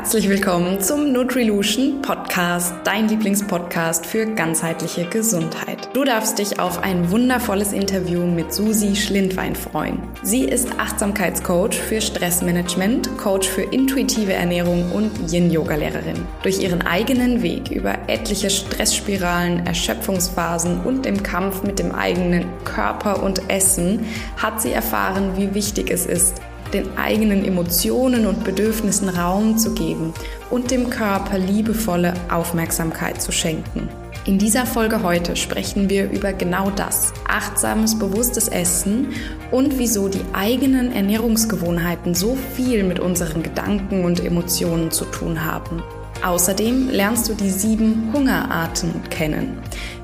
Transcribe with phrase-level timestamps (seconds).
[0.00, 5.90] Herzlich willkommen zum Nutrilution Podcast, dein Lieblingspodcast für ganzheitliche Gesundheit.
[5.92, 10.00] Du darfst dich auf ein wundervolles Interview mit Susi Schlindwein freuen.
[10.22, 16.26] Sie ist Achtsamkeitscoach für Stressmanagement, Coach für intuitive Ernährung und Yin-Yoga-Lehrerin.
[16.44, 23.22] Durch ihren eigenen Weg über etliche Stressspiralen, Erschöpfungsphasen und dem Kampf mit dem eigenen Körper
[23.22, 24.06] und Essen
[24.38, 26.40] hat sie erfahren, wie wichtig es ist,
[26.72, 30.12] den eigenen Emotionen und Bedürfnissen Raum zu geben
[30.50, 33.88] und dem Körper liebevolle Aufmerksamkeit zu schenken.
[34.26, 39.08] In dieser Folge heute sprechen wir über genau das, achtsames, bewusstes Essen
[39.50, 45.82] und wieso die eigenen Ernährungsgewohnheiten so viel mit unseren Gedanken und Emotionen zu tun haben.
[46.22, 49.56] Außerdem lernst du die sieben Hungerarten kennen.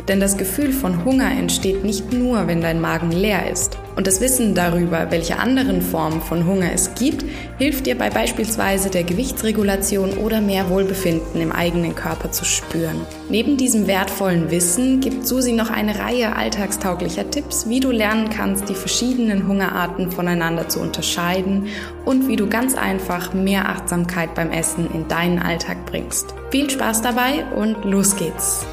[0.08, 3.76] Denn das Gefühl von Hunger entsteht nicht nur, wenn dein Magen leer ist.
[3.96, 7.24] Und das Wissen darüber, welche anderen Formen von Hunger es gibt,
[7.56, 13.00] hilft dir bei beispielsweise der Gewichtsregulation oder mehr Wohlbefinden im eigenen Körper zu spüren.
[13.30, 18.68] Neben diesem wertvollen Wissen gibt Susi noch eine Reihe alltagstauglicher Tipps, wie du lernen kannst,
[18.68, 21.68] die verschiedenen Hungerarten voneinander zu unterscheiden
[22.04, 26.34] und wie du ganz einfach mehr Achtsamkeit beim Essen in deinen Alltag bringst.
[26.50, 28.66] Viel Spaß dabei und los geht's!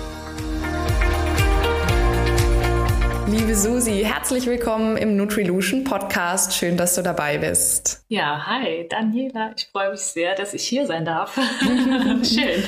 [3.34, 6.56] Liebe Susi, herzlich willkommen im Nutrilution Podcast.
[6.56, 8.06] Schön, dass du dabei bist.
[8.08, 9.54] Ja, hi, Daniela.
[9.58, 11.34] Ich freue mich sehr, dass ich hier sein darf.
[11.64, 12.64] Schön.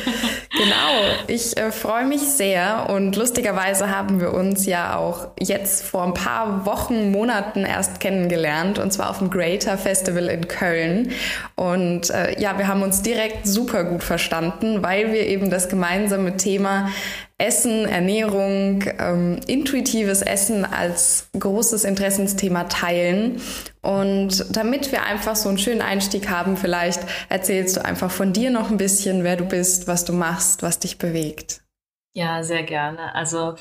[0.57, 6.03] Genau, ich äh, freue mich sehr und lustigerweise haben wir uns ja auch jetzt vor
[6.03, 11.11] ein paar Wochen, Monaten erst kennengelernt und zwar auf dem Greater Festival in Köln.
[11.53, 16.38] Und äh, ja, wir haben uns direkt super gut verstanden, weil wir eben das gemeinsame
[16.38, 16.89] Thema
[17.38, 23.41] Essen, Ernährung, ähm, intuitives Essen als großes Interessensthema teilen.
[23.81, 28.52] Und damit wir einfach so einen schönen Einstieg haben, vielleicht erzählst du einfach von dir
[28.52, 31.61] noch ein bisschen, wer du bist, was du machst, was dich bewegt.
[32.13, 33.13] Ja, sehr gerne.
[33.13, 33.56] Also,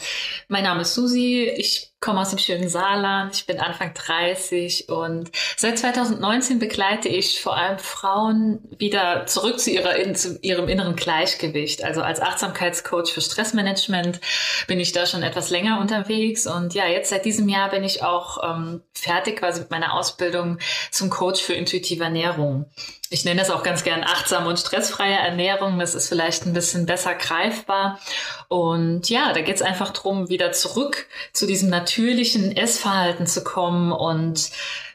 [0.47, 1.53] mein Name ist Susi.
[1.57, 3.35] Ich komme aus dem schönen Saarland.
[3.35, 9.71] Ich bin Anfang 30 und seit 2019 begleite ich vor allem Frauen wieder zurück zu,
[9.71, 11.83] ihrer, zu ihrem inneren Gleichgewicht.
[11.83, 14.21] Also als Achtsamkeitscoach für Stressmanagement
[14.67, 18.03] bin ich da schon etwas länger unterwegs und ja, jetzt seit diesem Jahr bin ich
[18.03, 20.59] auch ähm, fertig quasi mit meiner Ausbildung
[20.91, 22.67] zum Coach für intuitive Ernährung.
[23.15, 25.79] Ich nenne das auch ganz gern achtsame und stressfreie Ernährung.
[25.79, 28.01] Das ist vielleicht ein bisschen besser greifbar.
[28.49, 33.45] Und ja, da geht es einfach darum, wieder zurück zu diesem natürlichen natürlichen Essverhalten zu
[33.45, 34.51] kommen und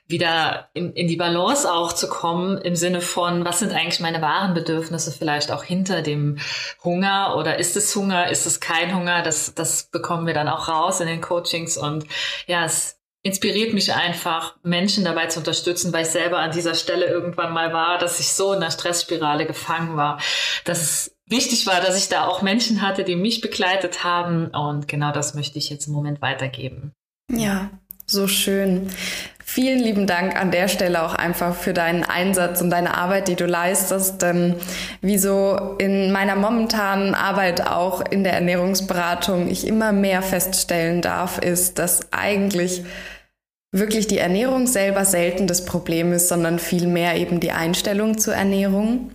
[0.08, 4.22] wieder in, in die Balance auch zu kommen im Sinne von, was sind eigentlich meine
[4.22, 6.40] wahren Bedürfnisse vielleicht auch hinter dem
[6.84, 7.36] Hunger?
[7.38, 11.00] Oder ist es Hunger, ist es kein Hunger, das, das bekommen wir dann auch raus
[11.00, 11.78] in den Coachings.
[11.78, 12.06] Und
[12.48, 17.06] ja, es inspiriert mich einfach, Menschen dabei zu unterstützen, weil ich selber an dieser Stelle
[17.06, 20.20] irgendwann mal war, dass ich so in der Stressspirale gefangen war,
[20.66, 24.48] dass es wichtig war, dass ich da auch Menschen hatte, die mich begleitet haben.
[24.48, 26.92] Und genau das möchte ich jetzt im Moment weitergeben.
[27.32, 27.70] Ja,
[28.06, 28.90] so schön.
[29.46, 33.36] Vielen lieben Dank an der Stelle auch einfach für deinen Einsatz und deine Arbeit, die
[33.36, 34.22] du leistest.
[34.22, 34.56] Denn
[35.02, 41.40] wie so in meiner momentanen Arbeit auch in der Ernährungsberatung ich immer mehr feststellen darf,
[41.40, 42.84] ist, dass eigentlich
[43.72, 49.12] wirklich die Ernährung selber selten das Problem ist, sondern vielmehr eben die Einstellung zur Ernährung.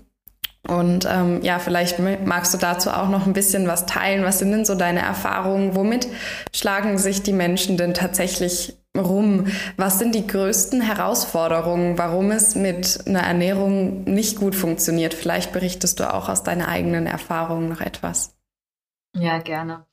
[0.66, 4.25] Und ähm, ja, vielleicht magst du dazu auch noch ein bisschen was teilen.
[4.25, 5.75] Was sind denn so deine Erfahrungen?
[5.75, 6.08] Womit
[6.54, 9.47] schlagen sich die Menschen denn tatsächlich rum?
[9.76, 15.12] Was sind die größten Herausforderungen, warum es mit einer Ernährung nicht gut funktioniert?
[15.12, 18.34] Vielleicht berichtest du auch aus deiner eigenen Erfahrung noch etwas.
[19.16, 19.86] Ja, gerne.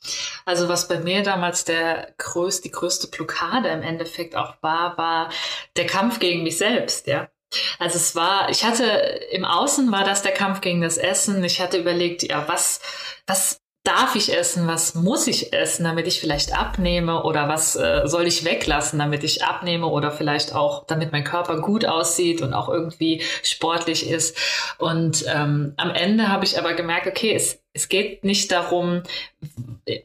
[0.46, 5.30] Also was bei mir damals der größte, die größte Blockade im Endeffekt auch war, war
[5.76, 7.30] der Kampf gegen mich selbst, ja.
[7.80, 8.86] Also es war, ich hatte
[9.32, 11.44] im Außen war das der Kampf gegen das Essen.
[11.44, 12.82] Ich hatte überlegt, ja, was,
[13.28, 18.04] was darf ich essen, was muss ich essen, damit ich vielleicht abnehme oder was äh,
[18.06, 22.54] soll ich weglassen, damit ich abnehme oder vielleicht auch, damit mein Körper gut aussieht und
[22.54, 24.38] auch irgendwie sportlich ist.
[24.78, 29.03] Und ähm, am Ende habe ich aber gemerkt, okay, es, es geht nicht darum,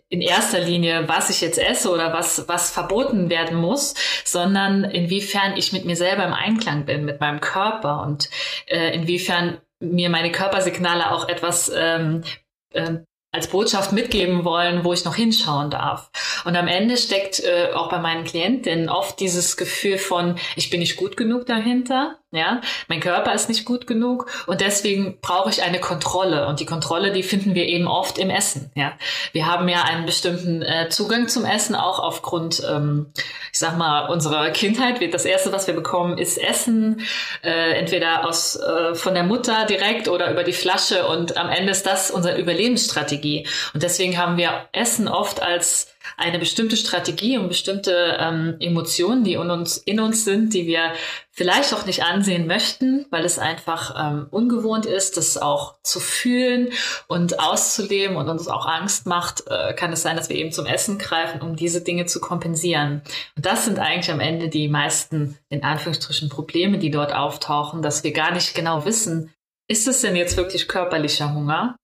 [0.08, 5.56] in erster Linie, was ich jetzt esse oder was, was verboten werden muss, sondern inwiefern
[5.56, 8.30] ich mit mir selber im Einklang bin, mit meinem Körper und
[8.66, 12.22] äh, inwiefern mir meine Körpersignale auch etwas ähm,
[12.70, 12.98] äh,
[13.32, 16.10] als Botschaft mitgeben wollen, wo ich noch hinschauen darf.
[16.44, 20.80] Und am Ende steckt äh, auch bei meinen Klientinnen oft dieses Gefühl von, ich bin
[20.80, 22.18] nicht gut genug dahinter.
[22.32, 26.49] Ja, mein Körper ist nicht gut genug und deswegen brauche ich eine Kontrolle.
[26.49, 28.73] Und die Kontrolle, die finden wir eben oft im Essen.
[28.75, 28.94] Ja,
[29.31, 33.12] wir haben ja einen bestimmten äh, Zugang zum Essen, auch aufgrund, ähm,
[33.52, 35.00] ich sag mal, unserer Kindheit.
[35.14, 37.00] Das erste, was wir bekommen, ist Essen,
[37.44, 41.06] äh, entweder aus äh, von der Mutter direkt oder über die Flasche.
[41.06, 43.46] Und am Ende ist das unsere Überlebensstrategie.
[43.73, 49.34] Und deswegen haben wir Essen oft als eine bestimmte Strategie und bestimmte ähm, Emotionen, die
[49.34, 50.92] in uns, in uns sind, die wir
[51.30, 56.70] vielleicht auch nicht ansehen möchten, weil es einfach ähm, ungewohnt ist, das auch zu fühlen
[57.08, 60.64] und auszuleben und uns auch Angst macht, äh, kann es sein, dass wir eben zum
[60.64, 63.02] Essen greifen, um diese Dinge zu kompensieren.
[63.36, 68.02] Und das sind eigentlich am Ende die meisten, in Anführungsstrichen, Probleme, die dort auftauchen, dass
[68.02, 69.32] wir gar nicht genau wissen,
[69.68, 71.76] ist es denn jetzt wirklich körperlicher Hunger?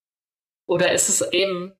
[0.67, 1.75] Oder ist es eben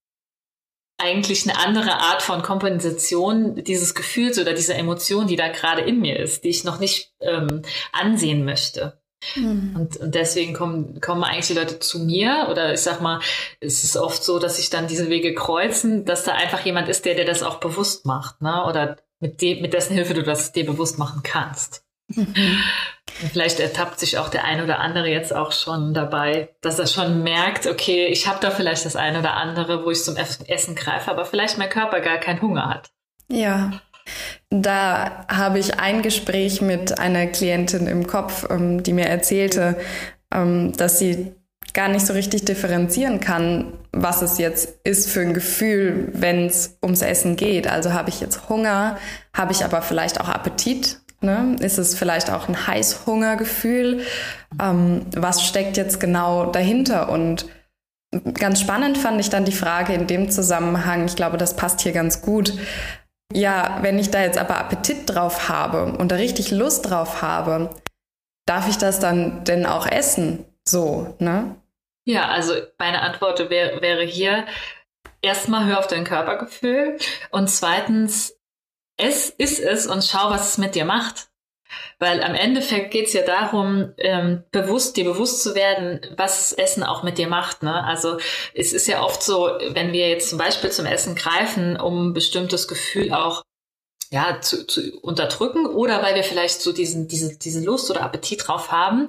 [1.03, 6.01] eigentlich eine andere Art von Kompensation dieses Gefühls oder dieser Emotion, die da gerade in
[6.01, 7.63] mir ist, die ich noch nicht ähm,
[7.93, 9.01] ansehen möchte.
[9.37, 9.77] Mhm.
[9.79, 13.21] Und, und deswegen kommen, kommen eigentlich die Leute zu mir oder ich sag mal,
[13.61, 17.05] es ist oft so, dass sich dann diese Wege kreuzen, dass da einfach jemand ist,
[17.05, 18.65] der dir das auch bewusst macht, ne?
[18.67, 21.85] Oder mit dem, mit dessen Hilfe du das dir bewusst machen kannst.
[23.33, 27.23] Vielleicht ertappt sich auch der ein oder andere jetzt auch schon dabei, dass er schon
[27.23, 31.11] merkt, okay, ich habe da vielleicht das eine oder andere, wo ich zum Essen greife,
[31.11, 32.91] aber vielleicht mein Körper gar keinen Hunger hat.
[33.29, 33.81] Ja,
[34.51, 39.77] da habe ich ein Gespräch mit einer Klientin im Kopf, ähm, die mir erzählte,
[40.33, 41.35] ähm, dass sie
[41.75, 46.77] gar nicht so richtig differenzieren kann, was es jetzt ist für ein Gefühl, wenn es
[46.83, 47.67] ums Essen geht.
[47.67, 48.99] Also habe ich jetzt Hunger,
[49.35, 51.57] habe ich aber vielleicht auch Appetit Ne?
[51.61, 54.05] Ist es vielleicht auch ein Heißhungergefühl?
[54.61, 57.09] Ähm, was steckt jetzt genau dahinter?
[57.09, 57.47] Und
[58.35, 61.93] ganz spannend fand ich dann die Frage in dem Zusammenhang, ich glaube, das passt hier
[61.93, 62.53] ganz gut.
[63.33, 67.71] Ja, wenn ich da jetzt aber Appetit drauf habe und da richtig Lust drauf habe,
[68.45, 70.45] darf ich das dann denn auch essen?
[70.65, 71.57] So, ne?
[72.05, 74.45] Ja, also meine Antwort wär, wäre hier,
[75.23, 76.99] erstmal hör auf dein Körpergefühl
[77.31, 78.37] und zweitens
[78.97, 81.29] es ist es und schau, was es mit dir macht.
[81.99, 86.83] Weil am Endeffekt geht es ja darum, ähm, bewusst, dir bewusst zu werden, was Essen
[86.83, 87.63] auch mit dir macht.
[87.63, 87.85] Ne?
[87.85, 88.19] Also
[88.55, 92.13] es ist ja oft so, wenn wir jetzt zum Beispiel zum Essen greifen, um ein
[92.13, 93.43] bestimmtes Gefühl auch
[94.11, 98.47] ja, zu, zu unterdrücken oder weil wir vielleicht so diesen, diese, diese Lust oder Appetit
[98.47, 99.09] drauf haben,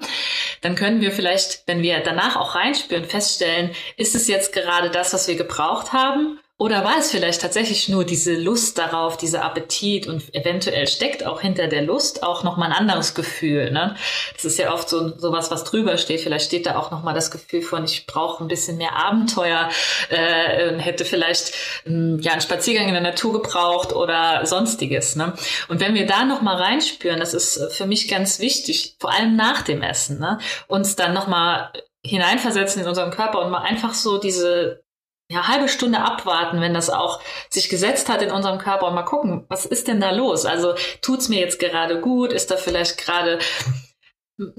[0.61, 5.13] dann können wir vielleicht, wenn wir danach auch reinspüren, feststellen, ist es jetzt gerade das,
[5.13, 10.05] was wir gebraucht haben oder war es vielleicht tatsächlich nur diese Lust darauf, dieser Appetit
[10.05, 13.71] und eventuell steckt auch hinter der Lust auch nochmal ein anderes Gefühl.
[13.71, 13.95] Ne?
[14.33, 16.21] Das ist ja oft so sowas, was drüber steht.
[16.21, 19.67] Vielleicht steht da auch nochmal das Gefühl von, ich brauche ein bisschen mehr Abenteuer,
[20.09, 21.53] äh, hätte vielleicht
[21.87, 25.15] äh, ja einen Spaziergang in der Natur gebraucht oder sonstiges.
[25.15, 25.33] Ne?
[25.69, 29.63] Und wenn wir da nochmal reinspüren, das ist für mich ganz wichtig, vor allem nach
[29.63, 30.37] dem Essen, ne?
[30.67, 31.71] uns dann nochmal
[32.05, 34.82] hineinversetzen in unseren Körper und mal einfach so diese
[35.29, 39.03] ja, halbe Stunde abwarten, wenn das auch sich gesetzt hat in unserem Körper und mal
[39.03, 40.45] gucken, was ist denn da los?
[40.45, 42.33] Also tut's mir jetzt gerade gut?
[42.33, 43.39] Ist da vielleicht gerade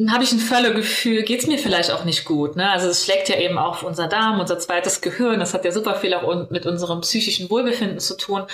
[0.08, 2.54] habe ich ein Völlegefühl, geht's mir vielleicht auch nicht gut.
[2.54, 2.70] Ne?
[2.70, 5.40] Also es schlägt ja eben auf unser Darm, unser zweites Gehirn.
[5.40, 8.46] Das hat ja super viel auch mit unserem psychischen Wohlbefinden zu tun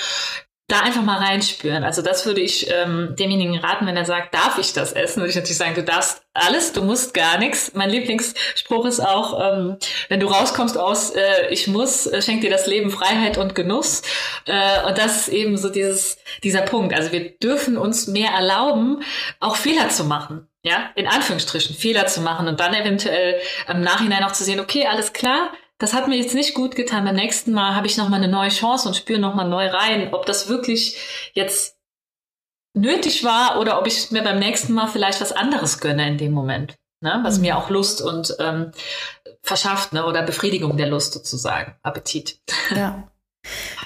[0.70, 1.84] da einfach mal reinspüren.
[1.84, 5.30] Also das würde ich ähm, demjenigen raten, wenn er sagt, darf ich das essen, würde
[5.30, 7.72] ich natürlich sagen, du darfst alles, du musst gar nichts.
[7.74, 9.76] Mein Lieblingsspruch ist auch, ähm,
[10.08, 14.02] wenn du rauskommst aus äh, ich muss, äh, schenkt dir das Leben Freiheit und Genuss.
[14.46, 16.94] Äh, und das ist eben so dieses, dieser Punkt.
[16.94, 19.02] Also wir dürfen uns mehr erlauben,
[19.40, 20.46] auch Fehler zu machen.
[20.62, 24.86] Ja, in Anführungsstrichen Fehler zu machen und dann eventuell im Nachhinein auch zu sehen, okay,
[24.86, 27.04] alles klar, das hat mir jetzt nicht gut getan.
[27.04, 29.66] Beim nächsten Mal habe ich noch mal eine neue Chance und spüre noch mal neu
[29.66, 30.96] rein, ob das wirklich
[31.32, 31.76] jetzt
[32.74, 36.32] nötig war oder ob ich mir beim nächsten Mal vielleicht was anderes gönne in dem
[36.32, 37.20] Moment, ne?
[37.24, 37.42] was mhm.
[37.42, 38.72] mir auch Lust und ähm,
[39.42, 40.04] verschafft ne?
[40.04, 42.40] oder Befriedigung der Lust sozusagen, Appetit.
[42.76, 43.08] Ja.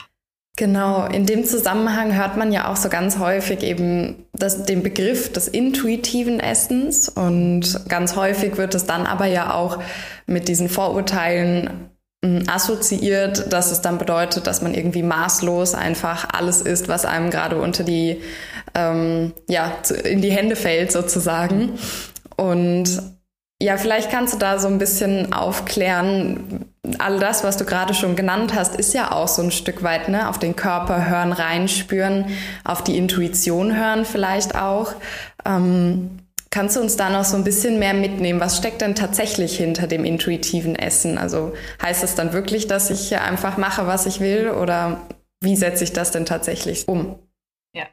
[0.56, 5.32] Genau, in dem Zusammenhang hört man ja auch so ganz häufig eben das, den Begriff
[5.32, 9.82] des intuitiven Essens und ganz häufig wird es dann aber ja auch
[10.26, 11.90] mit diesen Vorurteilen
[12.24, 17.30] hm, assoziiert, dass es dann bedeutet, dass man irgendwie maßlos einfach alles isst, was einem
[17.30, 18.20] gerade unter die,
[18.76, 19.72] ähm, ja,
[20.04, 21.80] in die Hände fällt sozusagen.
[22.36, 23.02] Und
[23.62, 26.66] ja, vielleicht kannst du da so ein bisschen aufklären.
[26.98, 30.08] All das, was du gerade schon genannt hast, ist ja auch so ein Stück weit,
[30.08, 30.28] ne?
[30.28, 32.26] Auf den Körper hören, reinspüren,
[32.64, 34.94] auf die Intuition hören vielleicht auch.
[35.46, 36.18] Ähm,
[36.50, 38.40] kannst du uns da noch so ein bisschen mehr mitnehmen?
[38.40, 41.16] Was steckt denn tatsächlich hinter dem intuitiven Essen?
[41.16, 45.00] Also heißt es dann wirklich, dass ich einfach mache, was ich will oder
[45.40, 47.18] wie setze ich das denn tatsächlich um?
[47.74, 47.86] Ja.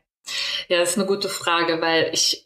[0.67, 2.45] Ja, das ist eine gute Frage, weil ich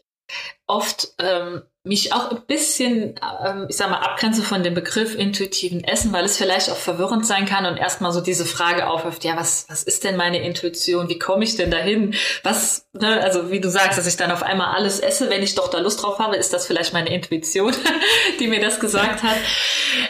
[0.68, 3.16] oft ähm, mich auch ein bisschen,
[3.46, 7.28] ähm, ich sag mal, abgrenze von dem Begriff intuitiven Essen, weil es vielleicht auch verwirrend
[7.28, 11.10] sein kann und erstmal so diese Frage aufwirft, ja, was, was ist denn meine Intuition?
[11.10, 12.16] Wie komme ich denn dahin?
[12.44, 15.54] Was, ne, also wie du sagst, dass ich dann auf einmal alles esse, wenn ich
[15.54, 17.74] doch da Lust drauf habe, ist das vielleicht meine Intuition,
[18.40, 19.38] die mir das gesagt hat.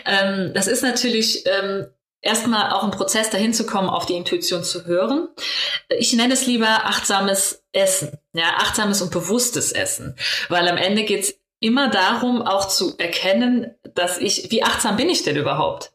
[0.05, 1.87] Ähm, das ist natürlich ähm,
[2.21, 5.27] erstmal auch ein Prozess, dahin zu kommen, auf die Intuition zu hören.
[5.89, 10.15] Ich nenne es lieber achtsames Essen, ja, achtsames und bewusstes Essen,
[10.49, 15.23] weil am Ende geht's immer darum, auch zu erkennen, dass ich, wie achtsam bin ich
[15.23, 15.91] denn überhaupt?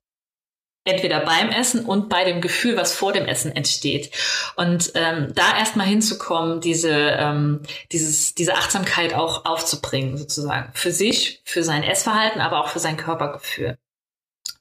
[0.85, 4.11] Entweder beim Essen und bei dem Gefühl, was vor dem Essen entsteht.
[4.57, 7.62] Und ähm, da erstmal hinzukommen, diese, ähm,
[7.93, 10.71] dieses, diese Achtsamkeit auch aufzubringen, sozusagen.
[10.73, 13.76] Für sich, für sein Essverhalten, aber auch für sein Körpergefühl.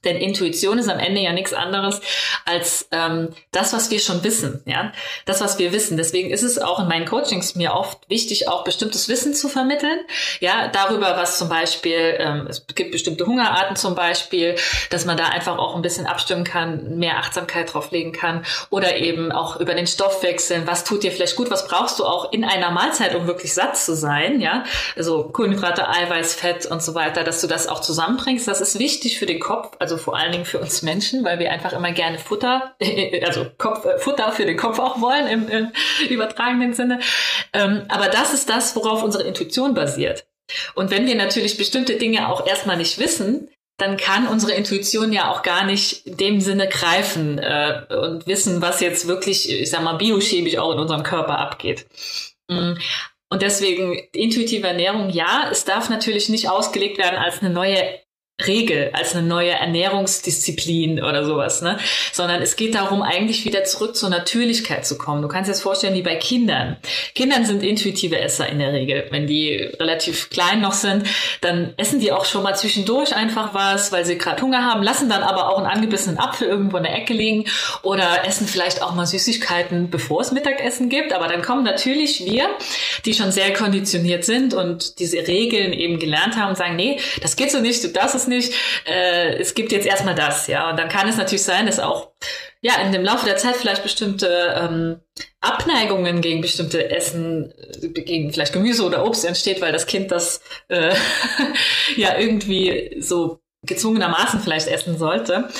[0.04, 2.00] Denn Intuition ist am Ende ja nichts anderes
[2.46, 4.92] als ähm, das, was wir schon wissen, ja,
[5.26, 5.96] das, was wir wissen.
[5.96, 10.00] Deswegen ist es auch in meinen Coachings mir oft wichtig, auch bestimmtes Wissen zu vermitteln,
[10.40, 14.56] ja, darüber, was zum Beispiel ähm, es gibt bestimmte Hungerarten zum Beispiel,
[14.90, 19.32] dass man da einfach auch ein bisschen abstimmen kann, mehr Achtsamkeit drauflegen kann oder eben
[19.32, 22.70] auch über den Stoffwechsel, was tut dir vielleicht gut, was brauchst du auch in einer
[22.70, 24.64] Mahlzeit, um wirklich satt zu sein, ja,
[24.96, 28.48] also Kohlenhydrate, Eiweiß, Fett und so weiter, dass du das auch zusammenbringst.
[28.48, 29.76] Das ist wichtig für den Kopf.
[29.78, 32.76] Also also vor allen Dingen für uns Menschen, weil wir einfach immer gerne Futter,
[33.26, 35.72] also Kopf, äh, Futter für den Kopf auch wollen im, im
[36.08, 37.00] übertragenen Sinne.
[37.52, 40.26] Ähm, aber das ist das, worauf unsere Intuition basiert.
[40.74, 45.30] Und wenn wir natürlich bestimmte Dinge auch erstmal nicht wissen, dann kann unsere Intuition ja
[45.30, 49.82] auch gar nicht in dem Sinne greifen äh, und wissen, was jetzt wirklich, ich sag
[49.82, 51.86] mal, biochemisch auch in unserem Körper abgeht.
[52.48, 52.74] Mm.
[53.32, 58.00] Und deswegen intuitive Ernährung, ja, es darf natürlich nicht ausgelegt werden als eine neue
[58.46, 61.78] Regel, als eine neue Ernährungsdisziplin oder sowas, ne?
[62.12, 65.22] Sondern es geht darum, eigentlich wieder zurück zur Natürlichkeit zu kommen.
[65.22, 66.76] Du kannst dir das vorstellen wie bei Kindern.
[67.14, 69.06] Kindern sind intuitive Esser in der Regel.
[69.10, 71.06] Wenn die relativ klein noch sind,
[71.40, 75.08] dann essen die auch schon mal zwischendurch einfach was, weil sie gerade Hunger haben, lassen
[75.08, 77.44] dann aber auch einen angebissenen Apfel irgendwo in der Ecke liegen
[77.82, 81.12] oder essen vielleicht auch mal Süßigkeiten, bevor es Mittagessen gibt.
[81.12, 82.48] Aber dann kommen natürlich wir,
[83.04, 87.36] die schon sehr konditioniert sind und diese Regeln eben gelernt haben und sagen, nee, das
[87.36, 88.54] geht so nicht, du darfst es nicht,
[88.86, 90.70] äh, es gibt jetzt erstmal das, ja.
[90.70, 92.12] Und dann kann es natürlich sein, dass auch
[92.62, 95.00] ja in dem Laufe der Zeit vielleicht bestimmte ähm,
[95.40, 100.40] Abneigungen gegen bestimmte Essen, äh, gegen vielleicht Gemüse oder Obst entsteht, weil das Kind das
[100.68, 100.94] äh,
[101.96, 105.50] ja irgendwie so gezwungenermaßen vielleicht essen sollte.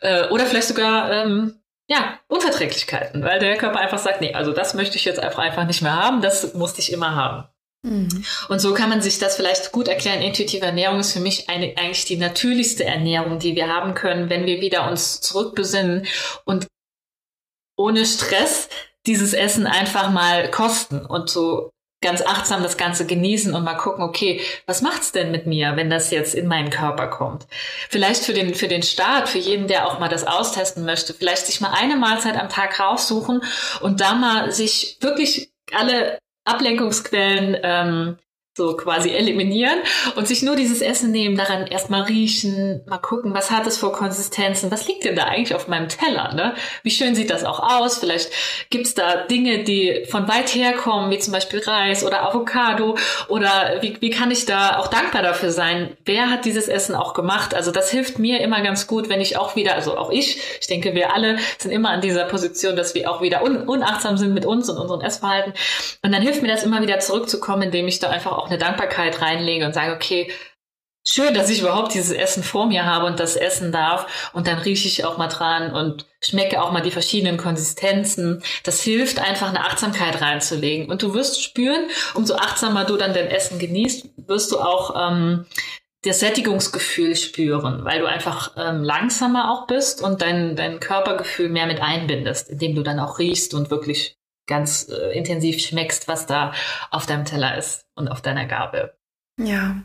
[0.00, 1.60] Äh, oder vielleicht sogar ähm,
[1.90, 5.66] ja, Unverträglichkeiten, weil der Körper einfach sagt, nee, also das möchte ich jetzt einfach, einfach
[5.66, 7.48] nicht mehr haben, das musste ich immer haben.
[7.82, 8.24] Mhm.
[8.48, 10.20] Und so kann man sich das vielleicht gut erklären.
[10.20, 14.46] Intuitive Ernährung ist für mich eine, eigentlich die natürlichste Ernährung, die wir haben können, wenn
[14.46, 16.06] wir wieder uns zurückbesinnen
[16.44, 16.66] und
[17.76, 18.68] ohne Stress
[19.06, 21.70] dieses Essen einfach mal kosten und so
[22.02, 25.90] ganz achtsam das Ganze genießen und mal gucken, okay, was macht's denn mit mir, wenn
[25.90, 27.46] das jetzt in meinen Körper kommt?
[27.88, 31.46] Vielleicht für den, für den Start, für jeden, der auch mal das austesten möchte, vielleicht
[31.46, 33.42] sich mal eine Mahlzeit am Tag raussuchen
[33.80, 36.18] und da mal sich wirklich alle
[36.50, 38.16] Ablenkungsquellen ähm,
[38.60, 39.78] so quasi eliminieren
[40.16, 43.90] und sich nur dieses Essen nehmen, daran erstmal riechen, mal gucken, was hat es für
[43.90, 46.54] Konsistenzen, was liegt denn da eigentlich auf meinem Teller, ne?
[46.82, 47.98] Wie schön sieht das auch aus?
[47.98, 48.30] Vielleicht
[48.68, 52.98] gibt's da Dinge, die von weit her kommen, wie zum Beispiel Reis oder Avocado
[53.28, 55.96] oder wie, wie kann ich da auch dankbar dafür sein?
[56.04, 57.54] Wer hat dieses Essen auch gemacht?
[57.54, 60.66] Also das hilft mir immer ganz gut, wenn ich auch wieder, also auch ich, ich
[60.66, 64.34] denke, wir alle sind immer an dieser Position, dass wir auch wieder un unachtsam sind
[64.34, 65.54] mit uns und unserem Essverhalten.
[66.02, 69.20] Und dann hilft mir das immer wieder zurückzukommen, indem ich da einfach auch eine Dankbarkeit
[69.22, 70.30] reinlege und sage, okay,
[71.06, 74.30] schön, dass ich überhaupt dieses Essen vor mir habe und das essen darf.
[74.32, 78.42] Und dann rieche ich auch mal dran und schmecke auch mal die verschiedenen Konsistenzen.
[78.64, 80.90] Das hilft einfach eine Achtsamkeit reinzulegen.
[80.90, 85.46] Und du wirst spüren, umso achtsamer du dann dein Essen genießt, wirst du auch ähm,
[86.02, 91.66] das Sättigungsgefühl spüren, weil du einfach ähm, langsamer auch bist und dein, dein Körpergefühl mehr
[91.66, 94.16] mit einbindest, indem du dann auch riechst und wirklich
[94.50, 96.52] ganz äh, intensiv schmeckst, was da
[96.90, 98.92] auf deinem Teller ist und auf deiner Gabel.
[99.38, 99.76] Ja,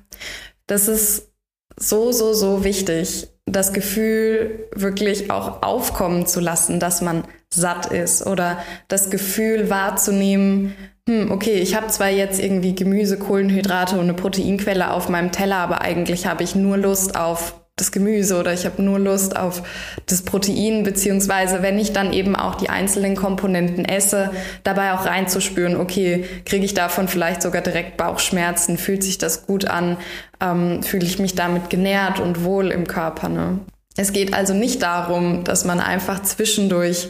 [0.67, 1.31] das ist
[1.77, 8.25] so, so, so wichtig, das Gefühl wirklich auch aufkommen zu lassen, dass man satt ist
[8.25, 10.75] oder das Gefühl wahrzunehmen,
[11.07, 15.57] hm, okay, ich habe zwar jetzt irgendwie Gemüse, Kohlenhydrate und eine Proteinquelle auf meinem Teller,
[15.57, 19.61] aber eigentlich habe ich nur Lust auf das Gemüse oder ich habe nur Lust auf
[20.05, 24.31] das Protein, beziehungsweise wenn ich dann eben auch die einzelnen Komponenten esse,
[24.63, 29.65] dabei auch reinzuspüren, okay, kriege ich davon vielleicht sogar direkt Bauchschmerzen, fühlt sich das gut
[29.65, 29.97] an,
[30.39, 33.27] ähm, fühle ich mich damit genährt und wohl im Körper.
[33.27, 33.59] Ne?
[33.97, 37.09] Es geht also nicht darum, dass man einfach zwischendurch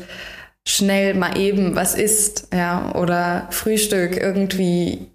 [0.68, 5.12] schnell mal eben was isst, ja, oder Frühstück irgendwie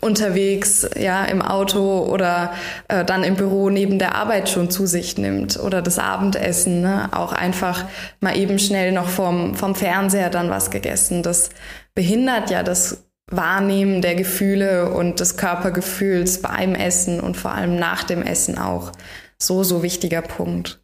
[0.00, 2.52] unterwegs, ja, im Auto oder
[2.88, 7.08] äh, dann im Büro neben der Arbeit schon zu sich nimmt oder das Abendessen, ne?
[7.12, 7.84] auch einfach
[8.20, 11.22] mal eben schnell noch vom, vom Fernseher dann was gegessen.
[11.22, 11.50] Das
[11.94, 18.04] behindert ja das Wahrnehmen der Gefühle und des Körpergefühls beim Essen und vor allem nach
[18.04, 18.92] dem Essen auch.
[19.38, 20.80] So, so wichtiger Punkt.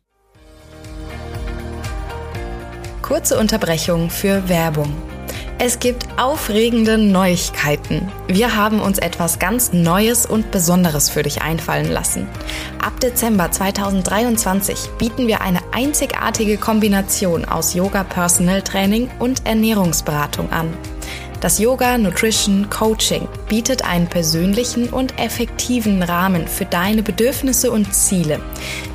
[3.01, 5.12] Kurze Unterbrechung für Werbung.
[5.65, 8.11] Es gibt aufregende Neuigkeiten.
[8.27, 12.27] Wir haben uns etwas ganz Neues und Besonderes für dich einfallen lassen.
[12.85, 20.77] Ab Dezember 2023 bieten wir eine einzigartige Kombination aus Yoga Personal Training und Ernährungsberatung an.
[21.43, 28.41] Das Yoga Nutrition Coaching bietet einen persönlichen und effektiven Rahmen für deine Bedürfnisse und Ziele.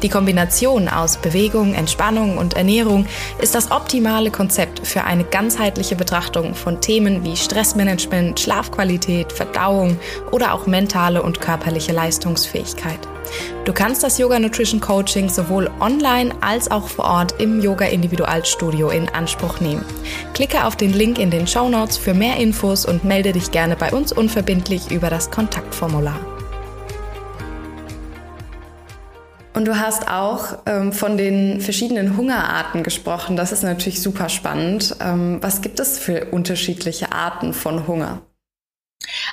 [0.01, 3.06] Die Kombination aus Bewegung, Entspannung und Ernährung
[3.42, 10.00] ist das optimale Konzept für eine ganzheitliche Betrachtung von Themen wie Stressmanagement, Schlafqualität, Verdauung
[10.32, 13.10] oder auch mentale und körperliche Leistungsfähigkeit.
[13.65, 18.89] Du kannst das Yoga Nutrition Coaching sowohl online als auch vor Ort im Yoga Individualstudio
[18.89, 19.84] in Anspruch nehmen.
[20.34, 23.75] Klicke auf den Link in den Show Notes für mehr Infos und melde dich gerne
[23.75, 26.19] bei uns unverbindlich über das Kontaktformular.
[29.57, 33.36] Und du hast auch ähm, von den verschiedenen Hungerarten gesprochen.
[33.36, 34.96] Das ist natürlich super spannend.
[35.01, 38.22] Ähm, was gibt es für unterschiedliche Arten von Hunger?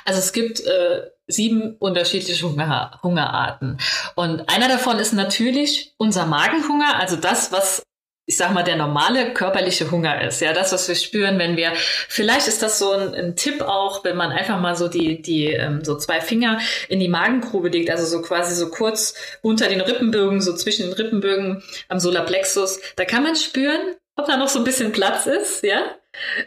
[0.03, 3.77] Also es gibt äh, sieben unterschiedliche Hunger, Hungerarten.
[4.15, 7.83] Und einer davon ist natürlich unser Magenhunger, also das, was
[8.27, 10.41] ich sag mal, der normale körperliche Hunger ist.
[10.41, 14.03] Ja, das, was wir spüren, wenn wir, vielleicht ist das so ein, ein Tipp auch,
[14.03, 17.91] wenn man einfach mal so die, die, ähm, so zwei Finger in die Magengrube legt,
[17.91, 19.13] also so quasi so kurz
[19.43, 22.79] unter den Rippenbögen, so zwischen den Rippenbögen am Solarplexus.
[22.95, 25.83] Da kann man spüren, ob da noch so ein bisschen Platz ist, ja.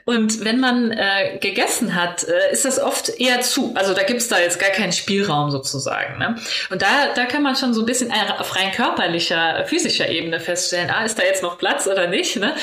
[0.05, 3.75] Und wenn man äh, gegessen hat, äh, ist das oft eher zu.
[3.75, 6.19] Also da gibt's da jetzt gar keinen Spielraum sozusagen.
[6.19, 6.37] Ne?
[6.71, 10.91] Und da, da kann man schon so ein bisschen auf rein körperlicher, physischer Ebene feststellen,
[10.91, 12.37] ah, ist da jetzt noch Platz oder nicht?
[12.37, 12.55] Ne?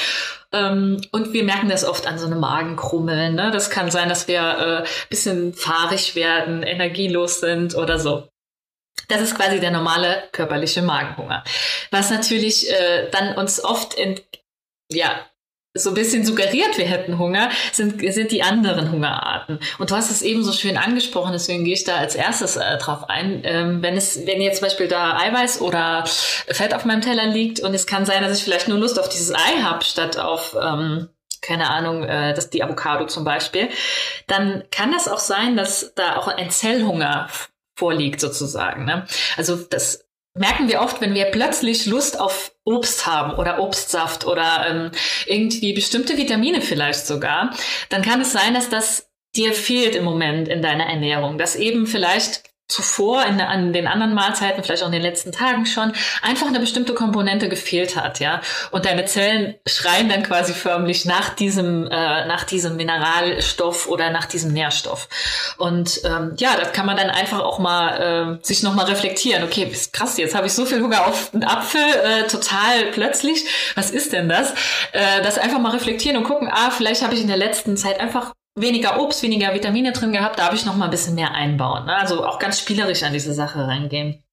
[0.51, 3.35] Ähm, und wir merken das oft an so einem Magenkrummeln.
[3.35, 3.51] Ne?
[3.51, 8.27] Das kann sein, dass wir äh, bisschen fahrig werden, energielos sind oder so.
[9.07, 11.43] Das ist quasi der normale körperliche Magenhunger.
[11.91, 14.19] Was natürlich äh, dann uns oft in,
[14.91, 15.25] ja,
[15.75, 19.59] so ein bisschen suggeriert, wir hätten Hunger, sind, sind die anderen Hungerarten.
[19.77, 22.77] Und du hast es eben so schön angesprochen, deswegen gehe ich da als erstes äh,
[22.77, 23.41] drauf ein.
[23.43, 27.59] Ähm, wenn es, wenn jetzt zum Beispiel da Eiweiß oder Fett auf meinem Teller liegt
[27.59, 30.55] und es kann sein, dass ich vielleicht nur Lust auf dieses Ei habe, statt auf,
[30.59, 31.09] ähm,
[31.41, 33.67] keine Ahnung, äh, das, die Avocado zum Beispiel,
[34.27, 37.27] dann kann das auch sein, dass da auch ein Zellhunger
[37.75, 38.85] vorliegt sozusagen.
[38.85, 39.05] Ne?
[39.35, 40.04] Also das
[40.35, 44.91] merken wir oft, wenn wir plötzlich Lust auf Obst haben oder Obstsaft oder ähm,
[45.25, 47.55] irgendwie bestimmte Vitamine vielleicht sogar,
[47.89, 51.87] dann kann es sein, dass das dir fehlt im Moment in deiner Ernährung, dass eben
[51.87, 56.47] vielleicht zuvor in, an den anderen Mahlzeiten, vielleicht auch in den letzten Tagen schon, einfach
[56.47, 58.41] eine bestimmte Komponente gefehlt hat, ja.
[58.71, 64.25] Und deine Zellen schreien dann quasi förmlich nach diesem, äh, nach diesem Mineralstoff oder nach
[64.25, 65.07] diesem Nährstoff.
[65.57, 69.43] Und ähm, ja, das kann man dann einfach auch mal äh, sich nochmal reflektieren.
[69.43, 73.45] Okay, krass, jetzt habe ich so viel Hunger auf einen Apfel, äh, total plötzlich.
[73.75, 74.51] Was ist denn das?
[74.91, 77.99] Äh, das einfach mal reflektieren und gucken, ah, vielleicht habe ich in der letzten Zeit
[77.99, 81.85] einfach weniger Obst, weniger Vitamine drin gehabt, darf ich noch mal ein bisschen mehr einbauen.
[81.85, 81.95] Ne?
[81.95, 84.23] Also auch ganz spielerisch an diese Sache reingehen.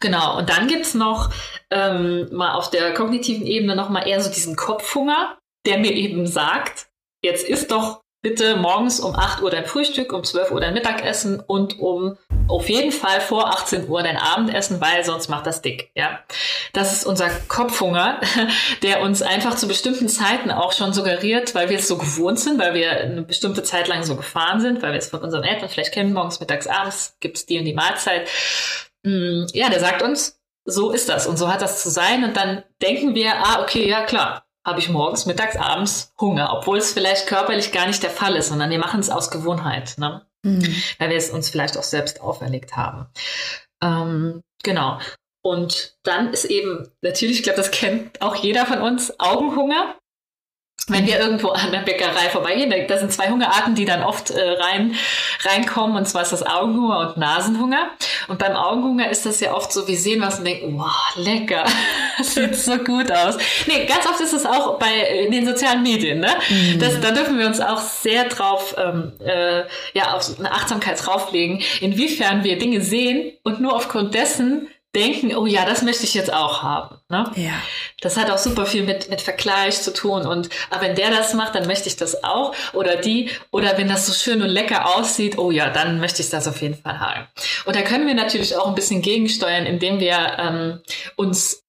[0.00, 1.30] Genau, und dann gibt's noch
[1.70, 6.26] ähm, mal auf der kognitiven Ebene noch mal eher so diesen Kopfhunger, der mir eben
[6.26, 6.88] sagt,
[7.22, 11.40] jetzt ist doch bitte morgens um 8 Uhr dein Frühstück, um 12 Uhr dein Mittagessen
[11.40, 15.90] und um auf jeden Fall vor 18 Uhr dein Abendessen, weil sonst macht das dick,
[15.94, 16.20] ja.
[16.72, 18.20] Das ist unser Kopfhunger,
[18.82, 22.58] der uns einfach zu bestimmten Zeiten auch schon suggeriert, weil wir es so gewohnt sind,
[22.58, 25.68] weil wir eine bestimmte Zeit lang so gefahren sind, weil wir es von unseren Eltern
[25.68, 28.28] vielleicht kennen, morgens, mittags, abends gibt's die und die Mahlzeit.
[29.02, 32.36] Mm, ja, der sagt uns, so ist das und so hat das zu sein und
[32.36, 36.92] dann denken wir, ah, okay, ja klar, habe ich morgens, mittags, abends Hunger, obwohl es
[36.92, 40.26] vielleicht körperlich gar nicht der Fall ist, sondern wir machen es aus Gewohnheit, ne?
[40.42, 40.74] Mhm.
[40.98, 43.06] weil wir es uns vielleicht auch selbst auferlegt haben.
[43.82, 44.98] Ähm, genau.
[45.42, 49.96] Und dann ist eben, natürlich, ich glaube, das kennt auch jeder von uns, Augenhunger
[50.88, 54.40] wenn wir irgendwo an der Bäckerei vorbeigehen, da sind zwei Hungerarten, die dann oft äh,
[54.40, 54.94] rein,
[55.42, 57.90] reinkommen, und zwar ist das Augenhunger und Nasenhunger.
[58.28, 61.64] Und beim Augenhunger ist das ja oft so, wir sehen was und denken, wow, lecker,
[62.18, 63.36] das sieht so gut aus.
[63.66, 64.90] Nee, ganz oft ist es auch bei
[65.24, 66.30] in den sozialen Medien, ne?
[66.48, 66.78] Mhm.
[66.78, 69.62] Das, da dürfen wir uns auch sehr drauf, ähm, äh,
[69.94, 75.46] ja, auf eine Achtsamkeit drauflegen, inwiefern wir Dinge sehen und nur aufgrund dessen denken, oh
[75.46, 76.96] ja, das möchte ich jetzt auch haben.
[77.08, 77.30] Ne?
[77.36, 77.52] Ja.
[78.00, 80.26] Das hat auch super viel mit, mit Vergleich zu tun.
[80.26, 82.54] Und aber wenn der das macht, dann möchte ich das auch.
[82.72, 86.30] Oder die, oder wenn das so schön und lecker aussieht, oh ja, dann möchte ich
[86.30, 87.28] das auf jeden Fall haben.
[87.66, 90.80] Und da können wir natürlich auch ein bisschen gegensteuern, indem wir ähm,
[91.16, 91.62] uns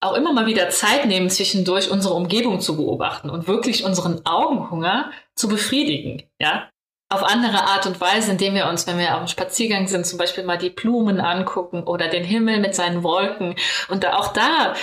[0.00, 5.10] auch immer mal wieder Zeit nehmen, zwischendurch unsere Umgebung zu beobachten und wirklich unseren Augenhunger
[5.34, 6.24] zu befriedigen.
[6.38, 6.68] Ja,
[7.08, 10.18] auf andere Art und Weise, indem wir uns, wenn wir auf dem Spaziergang sind, zum
[10.18, 13.54] Beispiel mal die Blumen angucken oder den Himmel mit seinen Wolken.
[13.88, 14.74] Und da, auch da,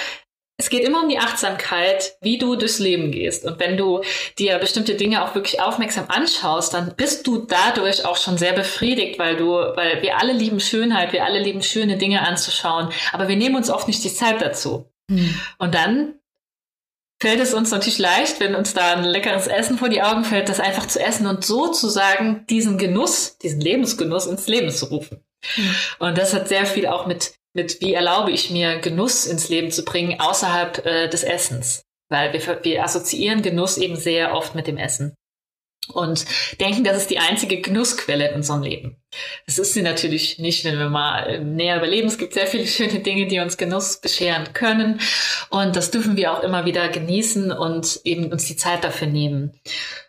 [0.58, 3.44] es geht immer um die Achtsamkeit, wie du durchs Leben gehst.
[3.44, 4.02] Und wenn du
[4.40, 9.20] dir bestimmte Dinge auch wirklich aufmerksam anschaust, dann bist du dadurch auch schon sehr befriedigt,
[9.20, 13.36] weil du, weil wir alle lieben Schönheit, wir alle lieben schöne Dinge anzuschauen, aber wir
[13.36, 14.90] nehmen uns oft nicht die Zeit dazu.
[15.12, 15.38] Hm.
[15.58, 16.14] Und dann
[17.24, 20.50] fällt es uns natürlich leicht, wenn uns da ein leckeres Essen vor die Augen fällt,
[20.50, 25.24] das einfach zu essen und sozusagen diesen Genuss, diesen Lebensgenuss ins Leben zu rufen.
[25.56, 25.76] Mhm.
[26.00, 29.72] Und das hat sehr viel auch mit, mit, wie erlaube ich mir, Genuss ins Leben
[29.72, 31.86] zu bringen, außerhalb äh, des Essens.
[32.10, 35.16] Weil wir, wir assoziieren Genuss eben sehr oft mit dem Essen
[35.94, 36.26] und
[36.60, 39.02] denken, das ist die einzige Genussquelle in unserem Leben.
[39.46, 42.08] Das ist sie natürlich nicht, wenn wir mal näher überleben.
[42.08, 45.00] Es gibt sehr viele schöne Dinge, die uns Genuss bescheren können.
[45.50, 49.54] Und das dürfen wir auch immer wieder genießen und eben uns die Zeit dafür nehmen.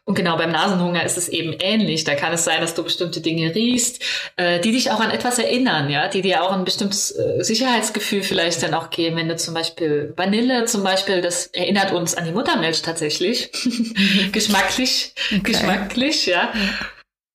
[0.06, 2.04] Und genau beim Nasenhunger ist es eben ähnlich.
[2.04, 4.02] Da kann es sein, dass du bestimmte Dinge riechst,
[4.36, 8.22] äh, die dich auch an etwas erinnern, ja, die dir auch ein bestimmtes äh, Sicherheitsgefühl
[8.22, 9.16] vielleicht dann auch geben.
[9.16, 13.50] Wenn du zum Beispiel Vanille zum Beispiel, das erinnert uns an die Muttermilch tatsächlich.
[14.32, 15.40] geschmacklich, okay.
[15.42, 16.52] geschmacklich, ja.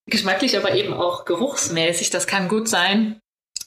[0.10, 2.10] Geschmacklich, aber eben auch geruchsmäßig.
[2.10, 3.22] Das kann gut sein,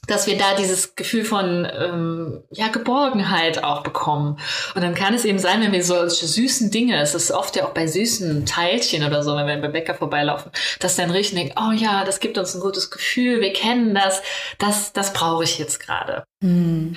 [0.09, 4.39] dass wir da dieses Gefühl von ähm, ja, Geborgenheit auch bekommen.
[4.75, 7.65] Und dann kann es eben sein, wenn wir solche süßen Dinge, es ist oft ja
[7.67, 10.51] auch bei süßen Teilchen oder so, wenn wir beim Bäcker vorbeilaufen,
[10.81, 14.23] dass dann riechen denken, oh ja, das gibt uns ein gutes Gefühl, wir kennen das,
[14.59, 16.25] das, das brauche ich jetzt gerade.
[16.41, 16.97] Mhm.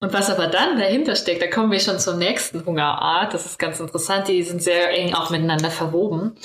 [0.00, 3.58] Und was aber dann dahinter steckt, da kommen wir schon zur nächsten Hungerart, das ist
[3.58, 6.36] ganz interessant, die sind sehr eng auch miteinander verwoben,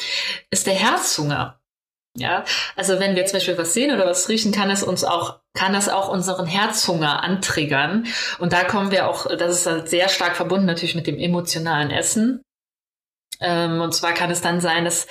[0.49, 1.58] ist der Herzhunger.
[2.17, 2.43] Ja,
[2.75, 5.73] also wenn wir zum Beispiel was sehen oder was riechen, kann es uns auch, kann
[5.73, 8.07] das auch unseren Herzhunger antriggern.
[8.39, 11.91] Und da kommen wir auch, das ist halt sehr stark verbunden natürlich mit dem emotionalen
[11.91, 12.41] Essen.
[13.39, 15.07] Ähm, und zwar kann es dann sein, dass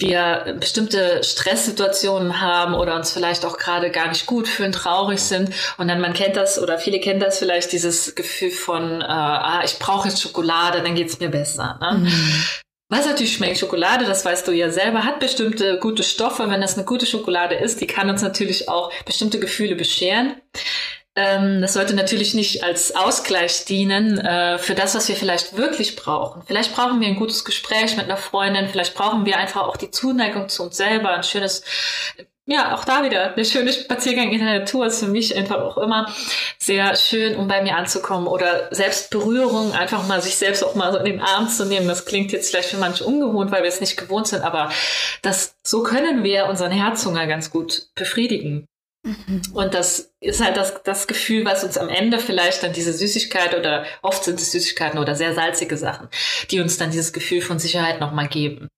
[0.00, 5.54] wir bestimmte Stresssituationen haben oder uns vielleicht auch gerade gar nicht gut fühlen, traurig sind.
[5.78, 9.62] Und dann man kennt das oder viele kennen das vielleicht, dieses Gefühl von, äh, ah,
[9.64, 11.78] ich brauche jetzt Schokolade, dann geht's mir besser.
[11.80, 11.98] Ne?
[11.98, 12.32] Mhm.
[12.96, 16.48] Was natürlich schmeckt, Schokolade, das weißt du ja selber, hat bestimmte gute Stoffe.
[16.48, 20.36] Wenn das eine gute Schokolade ist, die kann uns natürlich auch bestimmte Gefühle bescheren.
[21.16, 25.96] Ähm, das sollte natürlich nicht als Ausgleich dienen äh, für das, was wir vielleicht wirklich
[25.96, 26.42] brauchen.
[26.46, 29.90] Vielleicht brauchen wir ein gutes Gespräch mit einer Freundin, vielleicht brauchen wir einfach auch die
[29.90, 31.64] Zuneigung zu uns selber, ein schönes
[32.46, 35.78] ja, auch da wieder der schöne Spaziergang in der Natur ist für mich einfach auch
[35.78, 36.12] immer
[36.58, 40.92] sehr schön, um bei mir anzukommen oder selbst Berührung, einfach mal sich selbst auch mal
[40.92, 41.88] so in den Arm zu nehmen.
[41.88, 44.70] Das klingt jetzt vielleicht für manche ungewohnt, weil wir es nicht gewohnt sind, aber
[45.22, 48.66] das, so können wir unseren Herzhunger ganz gut befriedigen.
[49.04, 49.42] Mhm.
[49.54, 53.56] Und das ist halt das, das Gefühl, was uns am Ende vielleicht dann diese Süßigkeit
[53.56, 56.08] oder oft sind es Süßigkeiten oder sehr salzige Sachen,
[56.50, 58.68] die uns dann dieses Gefühl von Sicherheit nochmal geben,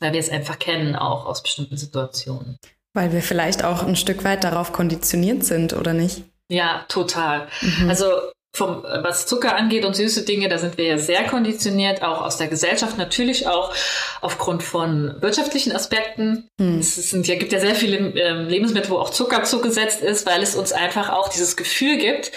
[0.00, 2.58] weil wir es einfach kennen, auch aus bestimmten Situationen.
[2.96, 6.22] Weil wir vielleicht auch ein Stück weit darauf konditioniert sind, oder nicht?
[6.48, 7.46] Ja, total.
[7.60, 7.90] Mhm.
[7.90, 8.06] Also
[8.54, 12.38] vom, was Zucker angeht und süße Dinge, da sind wir ja sehr konditioniert, auch aus
[12.38, 13.74] der Gesellschaft, natürlich auch
[14.22, 16.48] aufgrund von wirtschaftlichen Aspekten.
[16.58, 16.78] Hm.
[16.78, 20.42] Es sind, ja, gibt ja sehr viele ähm, Lebensmittel, wo auch Zucker zugesetzt ist, weil
[20.42, 22.32] es uns einfach auch dieses Gefühl gibt,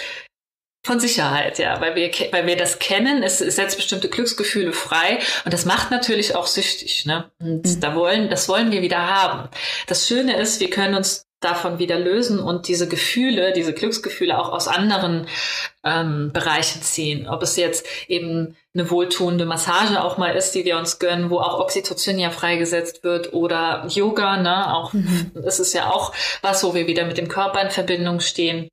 [0.82, 5.18] von Sicherheit, ja, weil wir, weil wir das kennen, es, es setzt bestimmte Glücksgefühle frei
[5.44, 7.30] und das macht natürlich auch süchtig, ne?
[7.38, 7.80] Und mhm.
[7.80, 9.48] da wollen, das wollen wir wieder haben.
[9.86, 14.50] Das Schöne ist, wir können uns davon wieder lösen und diese Gefühle, diese Glücksgefühle auch
[14.50, 15.26] aus anderen
[15.84, 17.26] ähm, Bereichen ziehen.
[17.28, 21.38] Ob es jetzt eben eine wohltuende Massage auch mal ist, die wir uns gönnen, wo
[21.38, 24.74] auch Oxytocin ja freigesetzt wird oder Yoga, ne?
[24.74, 25.32] Auch mhm.
[25.34, 26.12] das ist ja auch
[26.42, 28.68] was, wo wir wieder mit dem Körper in Verbindung stehen.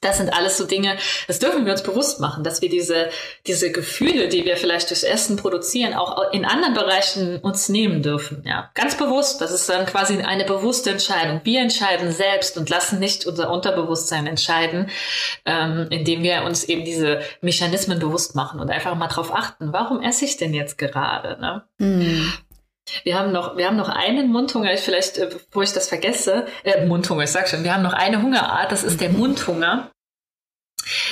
[0.00, 3.10] Das sind alles so Dinge, das dürfen wir uns bewusst machen, dass wir diese,
[3.46, 8.42] diese Gefühle, die wir vielleicht durchs Essen produzieren, auch in anderen Bereichen uns nehmen dürfen.
[8.46, 9.42] Ja, ganz bewusst.
[9.42, 11.42] Das ist dann quasi eine bewusste Entscheidung.
[11.44, 14.90] Wir entscheiden selbst und lassen nicht unser Unterbewusstsein entscheiden,
[15.44, 19.72] ähm, indem wir uns eben diese Mechanismen bewusst machen und einfach mal drauf achten.
[19.72, 21.38] Warum esse ich denn jetzt gerade?
[21.40, 21.62] Ne?
[21.78, 22.32] Mhm.
[23.04, 26.86] Wir haben noch, wir haben noch einen Mundhunger, vielleicht, äh, bevor ich das vergesse, äh,
[26.86, 29.90] Mundhunger, ich sag schon, wir haben noch eine Hungerart, das ist der Mundhunger.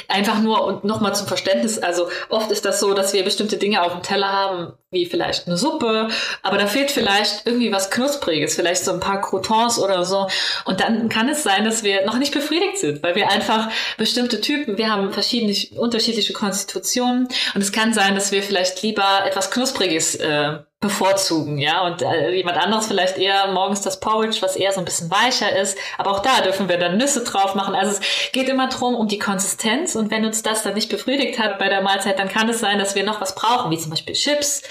[0.09, 3.83] einfach nur und nochmal zum Verständnis, also oft ist das so, dass wir bestimmte Dinge
[3.83, 6.09] auf dem Teller haben, wie vielleicht eine Suppe,
[6.43, 10.29] aber da fehlt vielleicht irgendwie was Knuspriges, vielleicht so ein paar Croutons oder so.
[10.64, 14.41] Und dann kann es sein, dass wir noch nicht befriedigt sind, weil wir einfach bestimmte
[14.41, 19.51] Typen, wir haben verschiedene, unterschiedliche Konstitutionen und es kann sein, dass wir vielleicht lieber etwas
[19.51, 24.71] Knuspriges äh, bevorzugen, ja, und äh, jemand anderes vielleicht eher morgens das Porridge, was eher
[24.71, 27.75] so ein bisschen weicher ist, aber auch da dürfen wir dann Nüsse drauf machen.
[27.75, 31.41] Also es geht immer drum um die Konsistenz und wenn uns das dann nicht befriedigt
[31.41, 33.91] hat bei der Mahlzeit, dann kann es sein, dass wir noch was brauchen, wie zum
[33.91, 34.62] Beispiel Chips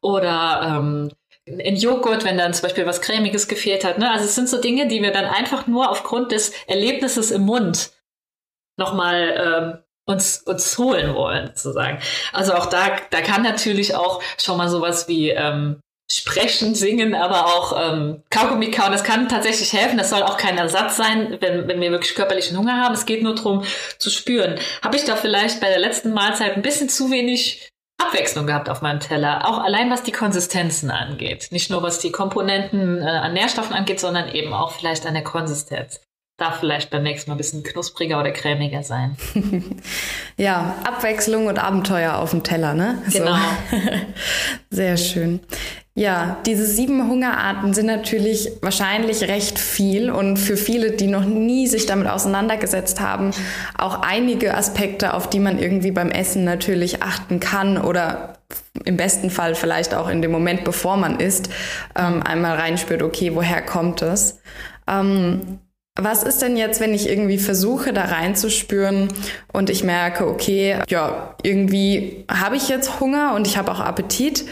[0.00, 1.10] oder ähm,
[1.44, 3.98] in Joghurt, wenn dann zum Beispiel was Cremiges gefehlt hat.
[3.98, 4.08] Ne?
[4.10, 7.90] Also es sind so Dinge, die wir dann einfach nur aufgrund des Erlebnisses im Mund
[8.76, 11.98] nochmal ähm, uns, uns holen wollen, sozusagen.
[12.32, 17.46] Also auch da, da kann natürlich auch schon mal sowas wie ähm, Sprechen, Singen, aber
[17.46, 19.98] auch ähm, Kaugummi kauen, das kann tatsächlich helfen.
[19.98, 22.94] Das soll auch kein Ersatz sein, wenn, wenn wir wirklich körperlichen Hunger haben.
[22.94, 23.62] Es geht nur darum
[23.98, 24.58] zu spüren.
[24.82, 27.68] Habe ich da vielleicht bei der letzten Mahlzeit ein bisschen zu wenig
[28.00, 31.48] Abwechslung gehabt auf meinem Teller, auch allein was die Konsistenzen angeht.
[31.50, 35.24] Nicht nur was die Komponenten äh, an Nährstoffen angeht, sondern eben auch vielleicht an der
[35.24, 36.00] Konsistenz
[36.38, 39.16] darf vielleicht beim nächsten Mal ein bisschen knuspriger oder cremiger sein.
[40.36, 43.02] ja, Abwechslung und Abenteuer auf dem Teller, ne?
[43.12, 43.34] Genau.
[43.70, 43.76] So.
[44.70, 45.40] Sehr schön.
[45.94, 51.66] Ja, diese sieben Hungerarten sind natürlich wahrscheinlich recht viel und für viele, die noch nie
[51.66, 53.32] sich damit auseinandergesetzt haben,
[53.76, 58.34] auch einige Aspekte, auf die man irgendwie beim Essen natürlich achten kann oder
[58.84, 61.50] im besten Fall vielleicht auch in dem Moment, bevor man isst,
[61.96, 64.40] ähm, einmal reinspürt, okay, woher kommt es?
[64.86, 65.58] Ähm,
[66.00, 69.08] was ist denn jetzt, wenn ich irgendwie versuche, da reinzuspüren
[69.52, 74.44] und ich merke, okay, ja, irgendwie habe ich jetzt Hunger und ich habe auch Appetit.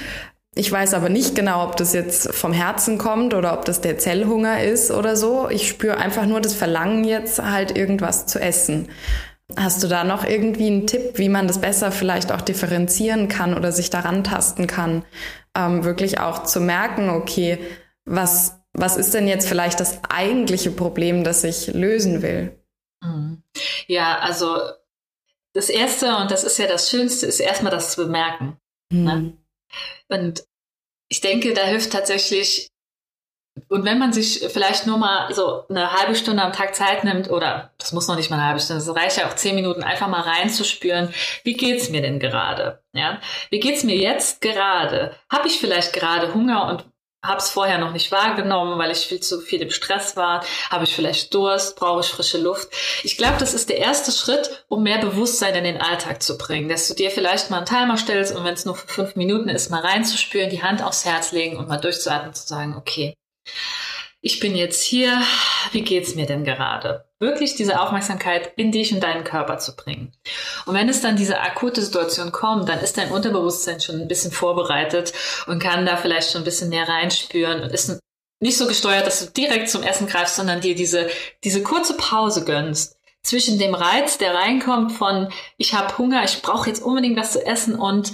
[0.56, 3.98] Ich weiß aber nicht genau, ob das jetzt vom Herzen kommt oder ob das der
[3.98, 5.48] Zellhunger ist oder so.
[5.48, 8.88] Ich spüre einfach nur das Verlangen jetzt halt irgendwas zu essen.
[9.56, 13.54] Hast du da noch irgendwie einen Tipp, wie man das besser vielleicht auch differenzieren kann
[13.54, 15.04] oder sich daran tasten kann,
[15.56, 17.58] ähm, wirklich auch zu merken, okay,
[18.04, 22.58] was was ist denn jetzt vielleicht das eigentliche Problem, das ich lösen will?
[23.02, 23.42] Mhm.
[23.86, 24.58] Ja, also
[25.54, 28.58] das Erste, und das ist ja das Schönste, ist erstmal das zu bemerken.
[28.90, 29.04] Mhm.
[29.04, 29.36] Ne?
[30.08, 30.44] Und
[31.08, 32.68] ich denke, da hilft tatsächlich,
[33.68, 37.30] und wenn man sich vielleicht nur mal so eine halbe Stunde am Tag Zeit nimmt,
[37.30, 39.82] oder das muss noch nicht mal eine halbe Stunde, es reicht ja auch zehn Minuten,
[39.82, 42.82] einfach mal reinzuspüren, wie geht's mir denn gerade?
[42.92, 43.20] Ja?
[43.48, 45.16] Wie geht's mir jetzt gerade?
[45.32, 46.84] Habe ich vielleicht gerade Hunger und
[47.26, 50.44] habe es vorher noch nicht wahrgenommen, weil ich viel zu viel im Stress war.
[50.70, 51.76] Habe ich vielleicht Durst?
[51.76, 52.68] Brauche ich frische Luft?
[53.02, 56.68] Ich glaube, das ist der erste Schritt, um mehr Bewusstsein in den Alltag zu bringen.
[56.68, 59.48] Dass du dir vielleicht mal einen Timer stellst und wenn es nur für fünf Minuten
[59.48, 63.14] ist, mal reinzuspüren, die Hand aufs Herz legen und mal durchzuatmen, zu sagen, okay,
[64.20, 65.20] ich bin jetzt hier,
[65.72, 67.04] wie geht's mir denn gerade?
[67.18, 70.12] Wirklich diese Aufmerksamkeit in dich und deinen Körper zu bringen.
[70.66, 74.32] Und wenn es dann diese akute Situation kommt, dann ist dein Unterbewusstsein schon ein bisschen
[74.32, 75.12] vorbereitet
[75.46, 77.98] und kann da vielleicht schon ein bisschen näher reinspüren und ist
[78.40, 81.08] nicht so gesteuert, dass du direkt zum Essen greifst, sondern dir diese,
[81.42, 86.68] diese kurze Pause gönnst zwischen dem Reiz, der reinkommt von ich habe Hunger, ich brauche
[86.68, 88.12] jetzt unbedingt was zu essen und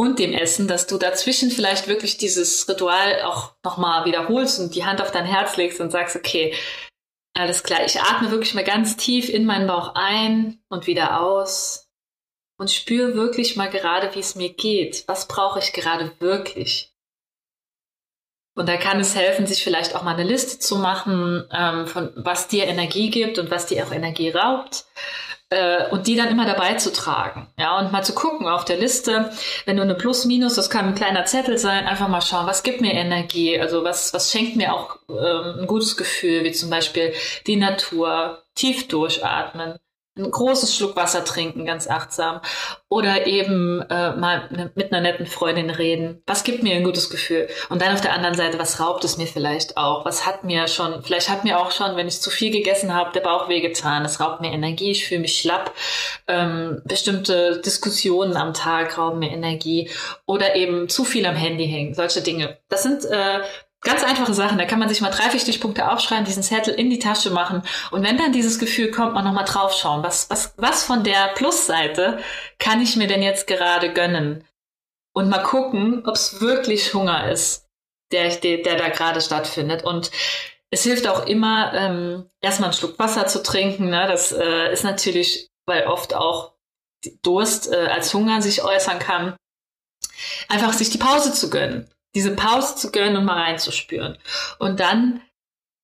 [0.00, 4.86] und dem Essen, dass du dazwischen vielleicht wirklich dieses Ritual auch nochmal wiederholst und die
[4.86, 6.54] Hand auf dein Herz legst und sagst, okay,
[7.34, 11.90] alles klar, ich atme wirklich mal ganz tief in meinen Bauch ein und wieder aus
[12.58, 15.04] und spüre wirklich mal gerade, wie es mir geht.
[15.06, 16.94] Was brauche ich gerade wirklich?
[18.56, 22.10] Und da kann es helfen, sich vielleicht auch mal eine Liste zu machen, ähm, von
[22.16, 24.86] was dir Energie gibt und was dir auch Energie raubt
[25.50, 27.48] äh, und die dann immer dabei zu tragen.
[27.58, 29.30] Ja, und mal zu gucken auf der Liste,
[29.66, 32.62] wenn du eine Plus, Minus, das kann ein kleiner Zettel sein, einfach mal schauen, was
[32.62, 36.70] gibt mir Energie, also was, was schenkt mir auch ähm, ein gutes Gefühl, wie zum
[36.70, 37.12] Beispiel
[37.46, 39.78] die Natur, tief durchatmen,
[40.22, 42.40] einen großes Schluck Wasser trinken, ganz achtsam.
[42.88, 46.22] Oder eben äh, mal ne, mit einer netten Freundin reden.
[46.26, 47.48] Was gibt mir ein gutes Gefühl?
[47.68, 50.04] Und dann auf der anderen Seite, was raubt es mir vielleicht auch?
[50.04, 53.12] Was hat mir schon, vielleicht hat mir auch schon, wenn ich zu viel gegessen habe,
[53.12, 54.04] der Bauch wehgetan.
[54.04, 55.72] Es raubt mir Energie, ich fühle mich schlapp.
[56.26, 59.88] Ähm, bestimmte Diskussionen am Tag rauben mir Energie.
[60.26, 61.94] Oder eben zu viel am Handy hängen.
[61.94, 62.58] Solche Dinge.
[62.68, 63.40] Das sind äh,
[63.82, 66.90] Ganz einfache Sachen, da kann man sich mal drei, vier Stichpunkte aufschreiben, diesen Zettel in
[66.90, 70.84] die Tasche machen und wenn dann dieses Gefühl kommt, man nochmal draufschauen, was, was, was
[70.84, 72.18] von der Plusseite
[72.58, 74.44] kann ich mir denn jetzt gerade gönnen?
[75.12, 77.66] Und mal gucken, ob es wirklich Hunger ist,
[78.12, 79.82] der, der, der da gerade stattfindet.
[79.82, 80.10] Und
[80.70, 83.90] es hilft auch immer, ähm, erstmal einen Schluck Wasser zu trinken.
[83.90, 84.06] Ne?
[84.06, 86.52] Das äh, ist natürlich, weil oft auch
[87.22, 89.34] Durst äh, als Hunger sich äußern kann,
[90.48, 94.18] einfach sich die Pause zu gönnen diese Pause zu gönnen und mal reinzuspüren.
[94.58, 95.20] Und dann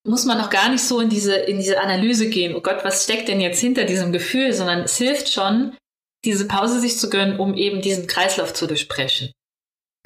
[0.04, 3.04] muss man noch gar nicht so in diese, in diese Analyse gehen, oh Gott, was
[3.04, 5.76] steckt denn jetzt hinter diesem Gefühl, sondern es hilft schon,
[6.24, 9.32] diese Pause sich zu gönnen, um eben diesen Kreislauf zu durchbrechen.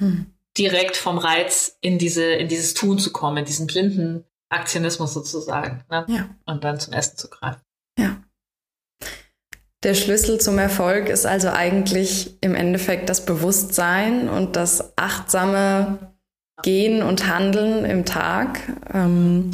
[0.01, 0.33] Hm.
[0.57, 5.83] Direkt vom Reiz in diese, in dieses Tun zu kommen, in diesen blinden Aktionismus sozusagen.
[5.89, 6.05] Ne?
[6.09, 6.29] Ja.
[6.45, 7.61] Und dann zum Essen zu greifen.
[7.97, 8.21] Ja.
[9.83, 16.10] Der Schlüssel zum Erfolg ist also eigentlich im Endeffekt das Bewusstsein und das achtsame
[16.61, 18.59] Gehen und Handeln im Tag.
[18.93, 19.51] Ähm,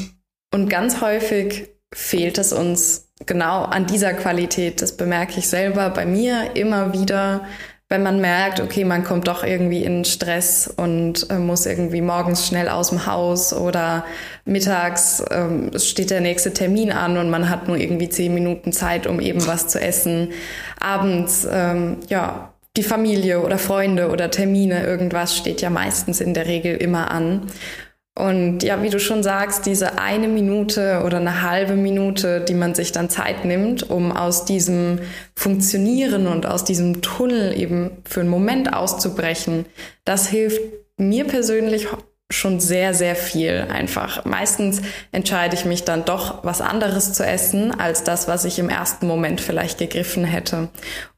[0.54, 4.82] und ganz häufig fehlt es uns genau an dieser Qualität.
[4.82, 7.46] Das bemerke ich selber bei mir immer wieder,
[7.90, 12.46] wenn man merkt, okay, man kommt doch irgendwie in Stress und äh, muss irgendwie morgens
[12.46, 14.04] schnell aus dem Haus oder
[14.44, 19.08] mittags ähm, steht der nächste Termin an und man hat nur irgendwie zehn Minuten Zeit,
[19.08, 20.32] um eben was zu essen.
[20.82, 26.48] Abends, ähm, ja, die Familie oder Freunde oder Termine, irgendwas steht ja meistens in der
[26.48, 27.48] Regel immer an.
[28.18, 32.74] Und ja, wie du schon sagst, diese eine Minute oder eine halbe Minute, die man
[32.74, 35.00] sich dann Zeit nimmt, um aus diesem
[35.36, 39.66] Funktionieren und aus diesem Tunnel eben für einen Moment auszubrechen,
[40.04, 40.62] das hilft
[40.98, 41.88] mir persönlich
[42.30, 44.26] schon sehr, sehr viel einfach.
[44.26, 44.82] Meistens
[45.14, 49.08] entscheide ich mich dann doch, was anderes zu essen, als das, was ich im ersten
[49.08, 50.68] Moment vielleicht gegriffen hätte.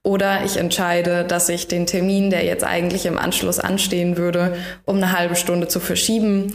[0.04, 4.98] Oder ich entscheide, dass ich den Termin, der jetzt eigentlich im Anschluss anstehen würde, um
[4.98, 6.54] eine halbe Stunde zu verschieben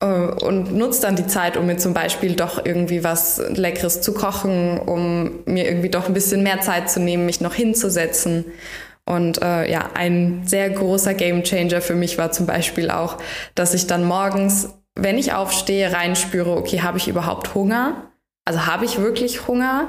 [0.00, 4.12] äh, und nutze dann die Zeit, um mir zum Beispiel doch irgendwie was Leckeres zu
[4.12, 8.44] kochen, um mir irgendwie doch ein bisschen mehr Zeit zu nehmen, mich noch hinzusetzen.
[9.06, 13.18] Und äh, ja, ein sehr großer Gamechanger für mich war zum Beispiel auch,
[13.54, 18.10] dass ich dann morgens, wenn ich aufstehe, reinspüre, okay, habe ich überhaupt Hunger?
[18.46, 19.88] Also habe ich wirklich Hunger?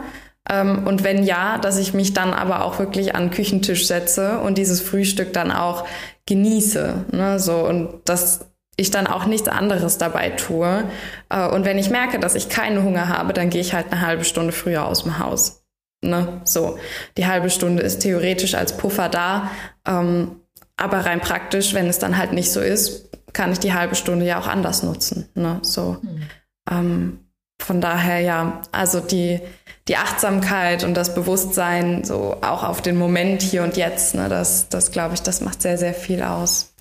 [0.50, 4.40] Ähm, und wenn ja, dass ich mich dann aber auch wirklich an den Küchentisch setze
[4.40, 5.86] und dieses Frühstück dann auch
[6.26, 7.06] genieße.
[7.12, 7.40] Ne?
[7.40, 10.84] So, und das ich dann auch nichts anderes dabei tue.
[11.30, 14.02] Äh, und wenn ich merke, dass ich keinen Hunger habe, dann gehe ich halt eine
[14.02, 15.65] halbe Stunde früher aus dem Haus.
[16.10, 16.42] Ne?
[16.44, 16.78] So,
[17.18, 19.52] die halbe Stunde ist theoretisch als Puffer da,
[19.88, 20.42] ähm,
[20.78, 24.26] aber rein praktisch, wenn es dann halt nicht so ist, kann ich die halbe Stunde
[24.26, 25.30] ja auch anders nutzen.
[25.36, 25.60] Ne?
[25.62, 26.22] So, mhm.
[26.70, 27.20] ähm,
[27.62, 29.40] von daher ja, also die
[29.88, 34.70] die Achtsamkeit und das Bewusstsein so auch auf den Moment hier und jetzt, ne, das,
[34.70, 36.74] das glaube ich, das macht sehr, sehr viel aus.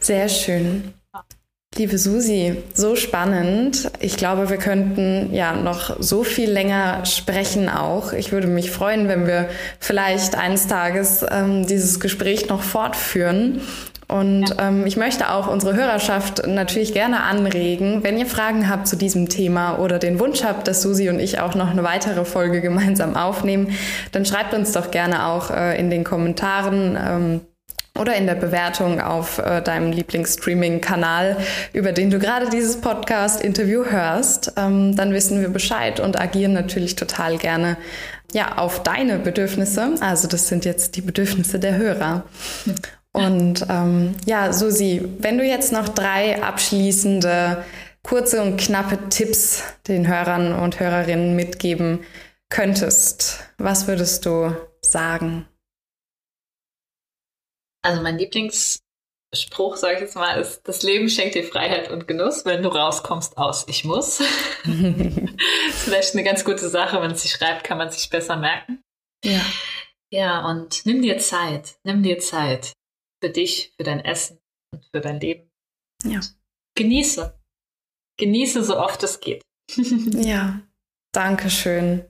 [0.00, 0.94] Sehr schön.
[1.76, 3.90] Liebe Susi, so spannend.
[3.98, 8.12] Ich glaube, wir könnten ja noch so viel länger sprechen auch.
[8.12, 9.48] Ich würde mich freuen, wenn wir
[9.80, 13.62] vielleicht eines Tages ähm, dieses Gespräch noch fortführen.
[14.06, 18.96] Und ähm, ich möchte auch unsere Hörerschaft natürlich gerne anregen, wenn ihr Fragen habt zu
[18.96, 22.60] diesem Thema oder den Wunsch habt, dass Susi und ich auch noch eine weitere Folge
[22.60, 23.74] gemeinsam aufnehmen,
[24.12, 26.98] dann schreibt uns doch gerne auch äh, in den Kommentaren.
[27.02, 27.40] Ähm,
[27.98, 31.36] oder in der Bewertung auf äh, deinem Lieblingsstreaming-Kanal,
[31.72, 36.96] über den du gerade dieses Podcast-Interview hörst, ähm, dann wissen wir Bescheid und agieren natürlich
[36.96, 37.76] total gerne
[38.32, 39.94] ja, auf deine Bedürfnisse.
[40.00, 42.24] Also das sind jetzt die Bedürfnisse der Hörer.
[43.14, 47.62] Und ähm, ja, Susi, wenn du jetzt noch drei abschließende,
[48.02, 52.00] kurze und knappe Tipps den Hörern und Hörerinnen mitgeben
[52.48, 55.46] könntest, was würdest du sagen?
[57.82, 62.44] Also mein Lieblingsspruch, sage ich jetzt mal, ist, das Leben schenkt dir Freiheit und Genuss,
[62.44, 64.20] wenn du rauskommst aus Ich muss.
[64.64, 68.82] ist vielleicht eine ganz gute Sache, wenn es sich schreibt, kann man sich besser merken.
[69.24, 69.40] Ja.
[70.12, 72.74] Ja, und nimm dir Zeit, nimm dir Zeit
[73.22, 74.38] für dich, für dein Essen
[74.72, 75.50] und für dein Leben.
[76.04, 76.20] Ja.
[76.76, 77.38] Genieße.
[78.18, 79.42] Genieße so oft es geht.
[79.76, 80.60] ja,
[81.12, 82.04] danke schön.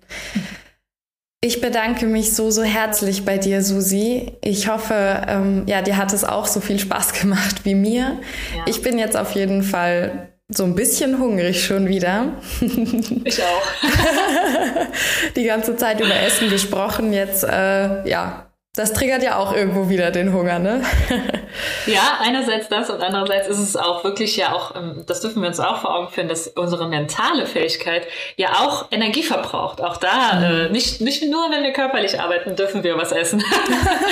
[1.44, 4.30] Ich bedanke mich so, so herzlich bei dir, Susi.
[4.42, 8.20] Ich hoffe, ähm, ja, dir hat es auch so viel Spaß gemacht wie mir.
[8.56, 8.62] Ja.
[8.66, 12.34] Ich bin jetzt auf jeden Fall so ein bisschen hungrig schon wieder.
[13.24, 13.62] Ich auch.
[15.36, 17.12] Die ganze Zeit über Essen gesprochen.
[17.12, 20.82] Jetzt, äh, ja, das triggert ja auch irgendwo wieder den Hunger, ne?
[21.86, 25.48] ja, einerseits das und andererseits ist es auch wirklich ja auch, ähm, das dürfen wir
[25.48, 28.06] uns auch vor Augen führen, dass unsere mentale Fähigkeit
[28.36, 29.82] ja auch Energie verbraucht.
[29.82, 30.44] Auch da, mhm.
[30.44, 33.44] äh, nicht, nicht nur, wenn wir körperlich arbeiten, dürfen wir was essen,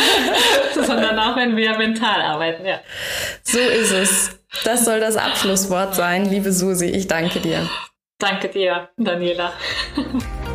[0.75, 2.81] sondern auch, wenn wir mental arbeiten, ja.
[3.43, 4.41] So ist es.
[4.65, 6.87] Das soll das Abschlusswort sein, liebe Susi.
[6.87, 7.67] Ich danke dir.
[8.19, 9.55] Danke dir, Daniela.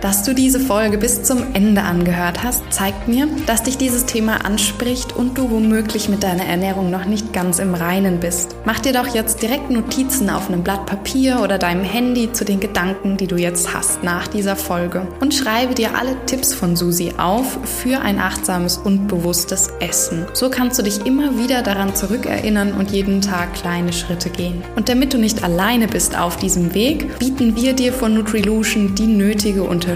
[0.00, 4.44] Dass du diese Folge bis zum Ende angehört hast, zeigt mir, dass dich dieses Thema
[4.44, 8.54] anspricht und du womöglich mit deiner Ernährung noch nicht ganz im Reinen bist.
[8.64, 12.60] Mach dir doch jetzt direkt Notizen auf einem Blatt Papier oder deinem Handy zu den
[12.60, 17.14] Gedanken, die du jetzt hast nach dieser Folge und schreibe dir alle Tipps von Susi
[17.18, 20.26] auf für ein achtsames und bewusstes Essen.
[20.32, 24.62] So kannst du dich immer wieder daran zurückerinnern und jeden Tag kleine Schritte gehen.
[24.76, 29.06] Und damit du nicht alleine bist auf diesem Weg, bieten wir dir von Nutrilution die
[29.06, 29.87] nötige Unterstützung.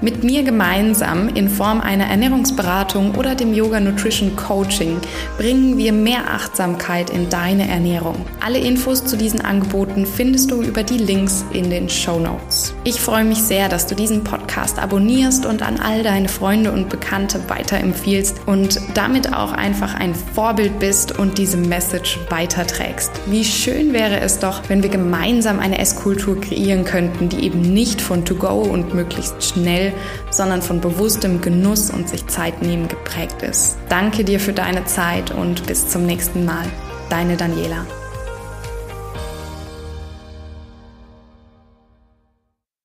[0.00, 4.98] Mit mir gemeinsam in Form einer Ernährungsberatung oder dem Yoga Nutrition Coaching
[5.38, 8.16] bringen wir mehr Achtsamkeit in deine Ernährung.
[8.44, 12.74] Alle Infos zu diesen Angeboten findest du über die Links in den Show Notes.
[12.84, 16.88] Ich freue mich sehr, dass du diesen Podcast abonnierst und an all deine Freunde und
[16.88, 23.10] Bekannte weiterempfiehlst und damit auch einfach ein Vorbild bist und diese Message weiterträgst.
[23.26, 28.00] Wie schön wäre es doch, wenn wir gemeinsam eine Esskultur kreieren könnten, die eben nicht
[28.00, 29.92] von To-Go und möglichst schnell,
[30.30, 33.76] sondern von bewusstem Genuss und sich Zeit nehmen geprägt ist.
[33.88, 36.64] Danke dir für deine Zeit und bis zum nächsten Mal.
[37.10, 37.86] Deine Daniela.